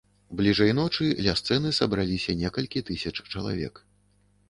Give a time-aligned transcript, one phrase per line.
[0.37, 3.75] Бліжэй ночы ля сцэны сабралася некалькі тысяч чалавек.